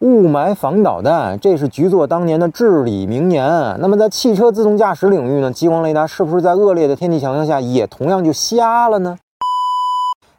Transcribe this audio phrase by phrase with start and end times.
[0.00, 3.44] 雾霾防导弹，这是局座当年的至理名言。
[3.80, 9.18] 那么在汽车自动驾驶领域呢，激光雷达是不是在恶劣的天气条件下也同样就瞎了呢？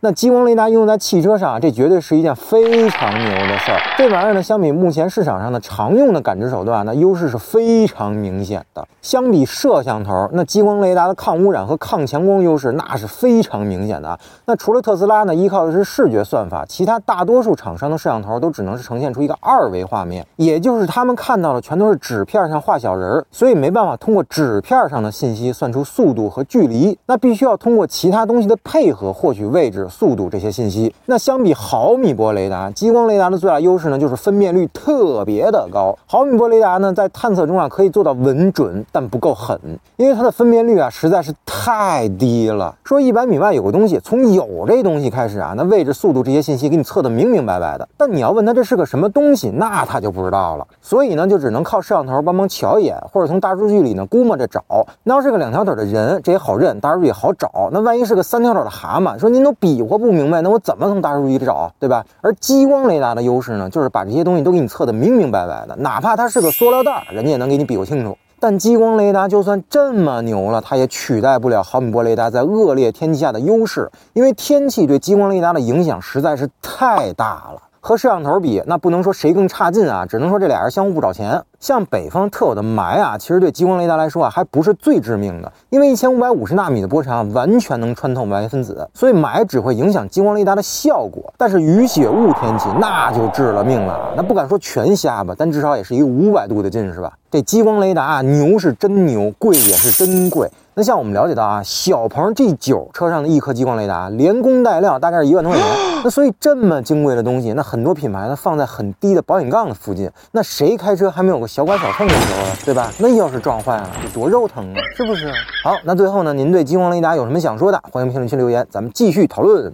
[0.03, 3.77] 那激光雷达应用在汽车上，这绝对是一件非常牛的事儿。
[3.99, 8.83] 这玩意儿呢，相比目前市场上的常用的感知手段，那优势是非常明显的。
[9.03, 14.17] 相比摄像头，那激光雷达的抗污染和抗强光优势那是非常明显的。
[14.45, 29.87] 那除了特斯拉呢，依靠的是视觉算法，其他大多数厂商的摄像头都只能是呈现出一个二维画面，也就是他们看到的全都是纸片上画小人儿，所以没办法通过纸片上的信息算出速度和距离，那必须要通过其他东西的配合获取位置。
[29.91, 35.95] 速度这些信息，那相比毫米波雷达，激光雷达的最大优势呢，就是分辨率特别的高。
[36.07, 39.59] 毫米波雷达呢，在探测中啊，可以做到稳准，但不够狠，
[39.97, 42.73] 因为它的分辨率啊，实在是太低了。
[42.85, 47.87] 说一百米外有个东西，从有这东西开始啊，那位置、速度这些信息给你测得明明白白的。
[47.97, 50.65] 但你要问他这是个什么东西，那他就不知道了。
[50.81, 54.63] 所以呢，就只能靠摄像头帮忙瞧一眼，或者从大数据里呢估摸着找。
[55.03, 57.69] 那要是个两条腿的人，这也好认，大数据也好找。
[57.73, 59.80] 那万一是个三条腿的蛤蟆，说您都比。
[59.81, 62.05] 我不明白，那我怎么从大数据里找，对吧？
[62.21, 68.17] 而激光雷达的优势呢，就是把这些东西都给你测得明明白白的，哪怕它是个塑料袋，人家也能给你比划清楚。
[68.39, 77.61] 但激光雷达就算这么牛了，它也取代不了毫米波雷达在恶劣天气下的优势，因为天气对激光雷达的影响实在是太大了。
[77.79, 81.41] 和摄像头比，那不能说谁更差劲啊，只能说这俩人相互不找钱。
[81.61, 91.31] 像北方特有的霾啊，其实对激光雷达来说啊，还不是最致命的，因为一千五百五十纳米的波长完全能穿透霾分子，所以霾只会影响激光雷达的效果。
[91.37, 97.13] 但是雨雪雾天气那就致了命了，那不敢说全瞎吧，但至少也是一个五百度的近视吧。
[97.29, 100.49] 这激光雷达啊，牛是真牛，贵也是真贵。
[100.73, 105.69] 那像我们了解到啊，小鹏 G9 车上的一颗激光雷达，连工带料大概是一万多块钱。
[106.03, 112.89] 那所以这么金贵的东西，那很多品牌呢放在很低的保险杠的附近，那谁开车还没有个小剐小蹭的时候，对吧？
[112.97, 115.29] 那要是撞坏了，得多肉疼啊，是不是？
[115.65, 117.77] 好，那最后呢，您对激光雷达有什么想说的？
[117.91, 119.69] 欢迎评论区留言，咱们继续讨论。